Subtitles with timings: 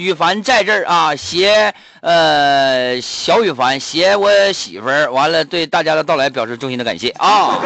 [0.00, 7.60] 羽凡在这儿啊，携呃小羽凡携我媳妇儿，完了对大家的到来表示衷心的感谢啊。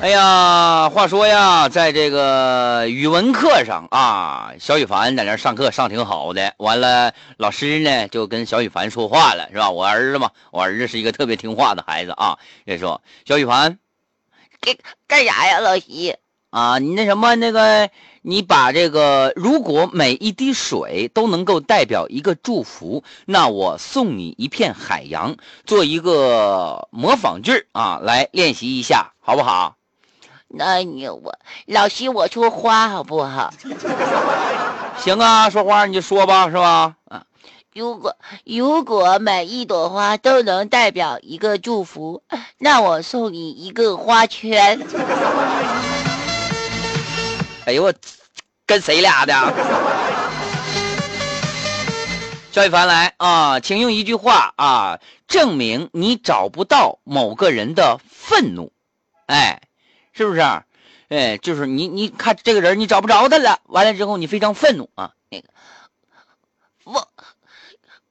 [0.00, 6.52] 哎呀，话说呀，在这个语文课上啊，小羽凡在那上课上挺好的。
[6.58, 9.70] 完了，老师呢就跟小羽凡说话了，是吧？
[9.70, 12.36] 我儿子嘛，我儿子是一个特别听话的孩子啊。
[12.66, 13.78] 就说小羽凡，
[14.60, 14.76] 干
[15.06, 16.16] 干啥呀，老徐？
[16.50, 17.90] 啊，你那什么那个，
[18.22, 25.36] 你把这个，如果每一滴水都能够代表一个祝福，那我送你一片海洋，
[25.66, 29.76] 做一个模仿句啊，来练习一下，好不好？
[30.48, 31.36] 那你我
[31.66, 33.52] 老徐我说花好不好？
[34.96, 36.94] 行啊，说花你就说吧，是吧？
[37.04, 37.24] 啊，
[37.76, 38.16] 如果
[38.46, 42.22] 如果每一朵花都能代表一个祝福，
[42.56, 44.80] 那我送你一个花圈。
[47.66, 47.92] 哎呦我，
[48.64, 49.34] 跟谁俩的？
[52.50, 54.98] 肖一凡来啊，请用一句话啊
[55.28, 58.72] 证明你找不到某个人的愤怒，
[59.26, 59.60] 哎。
[60.14, 60.40] 是不是？
[61.10, 63.58] 哎，就是你，你看这个人，你找不着他了。
[63.64, 65.12] 完了之后，你非常愤怒啊！
[65.28, 65.48] 那个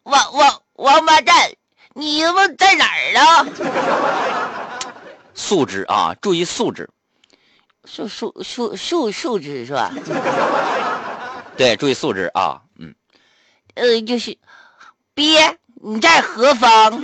[0.06, 1.52] 王王王八蛋，
[1.95, 3.52] 你他妈在哪儿呢？
[5.34, 6.88] 素质啊，注意素质，
[7.86, 9.92] 素素素素素质是吧？
[11.58, 12.62] 对，注意素质啊。
[12.78, 12.94] 嗯，
[13.73, 14.38] 呃，就是
[15.16, 17.03] 鳖，你在何方？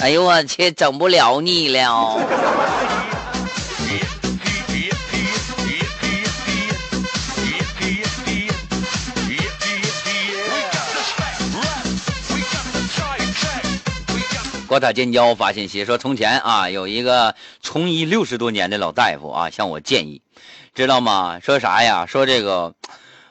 [0.00, 2.18] 哎呦我去，整不了你了！
[14.70, 20.22] 国塔建交发信息说，从前啊，有一个从医六十多年的老大夫啊，向我建议，
[20.76, 21.40] 知道吗？
[21.40, 22.06] 说啥呀？
[22.06, 22.76] 说这个。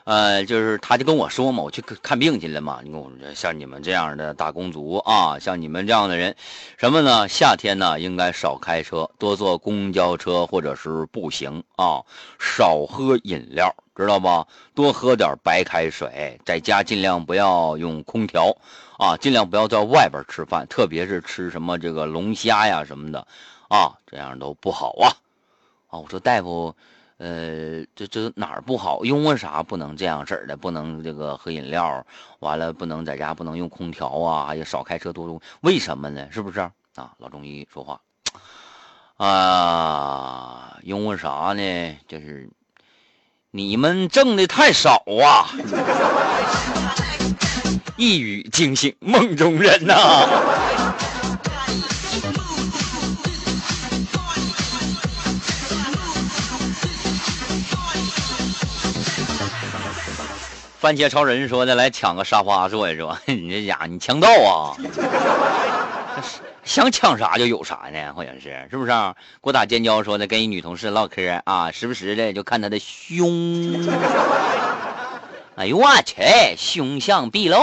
[0.04, 2.80] 呃，就是他就跟我说嘛，我去看病去了嘛。
[2.82, 6.34] 你跟我说，像你们这样的打工族啊，像你们这样的人，
[6.78, 7.28] 什么呢？
[7.28, 12.02] 夏天呢，应该少开车，多坐公交车或者是步行啊，
[12.38, 14.46] 少喝饮料，知道吧？
[14.74, 18.56] 多喝点白开水，在家尽量不要用空调
[18.98, 23.26] 啊，尽量不要在外边吃饭，特别是吃什么这个龙虾呀什么的
[23.68, 25.12] 啊，这样都不好啊。
[25.88, 26.74] 啊，我说大夫。
[27.20, 29.04] 呃，这这哪儿不好？
[29.04, 30.56] 因为啥不能这样式的？
[30.56, 32.06] 不能这个喝饮料，
[32.38, 35.38] 完了不能在家不能用空调啊，还有少开车多用。
[35.60, 36.26] 为什么呢？
[36.30, 36.72] 是不是啊？
[37.18, 38.00] 老中医说话
[39.18, 41.98] 啊，因为啥呢？
[42.08, 42.48] 就是
[43.50, 45.44] 你们挣的太少啊！
[47.98, 49.94] 一语惊醒梦中人呐。
[60.80, 63.18] 番茄超人说的来抢个沙发坐一坐？
[63.28, 64.72] 你这家伙你强盗啊！
[66.64, 68.14] 想抢啥就有啥呢？
[68.16, 68.90] 好像是是不是？
[68.90, 68.94] 给
[69.42, 73.86] 我打尖椒说的跟一女同事唠嗑啊，时不时的就看她的胸。
[75.56, 76.14] 哎呦我去，
[76.56, 77.58] 凶相毕露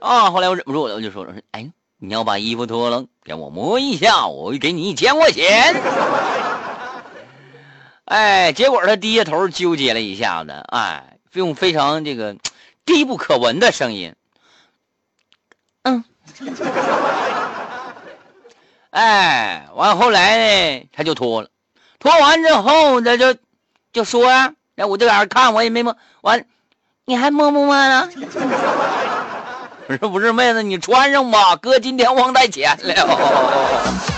[0.00, 0.32] 啊！
[0.32, 5.72] 后来我忍不住了，我就说说，哎，你要把衣服脱了给我摸一下，我会给你一千块钱。
[8.04, 12.36] 哎，结果他低下头纠结了一下子，哎，用非常这个
[12.84, 14.14] 低不可闻的声音，
[15.82, 16.04] 嗯，
[18.90, 21.48] 哎，完后来呢，他就脱了，
[21.98, 23.34] 脱完之后他就
[23.92, 26.44] 就说呀，那我就在那看，我也没摸完，
[27.06, 28.10] 你还摸不摸呢？
[29.88, 34.13] 我说不是妹子，你穿上吧，哥今天忘带钱了。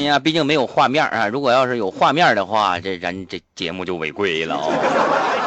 [0.00, 1.28] 哎呀，毕竟没有画面啊。
[1.28, 5.39] 如果要是有画面的话，这咱这节目就违规了啊。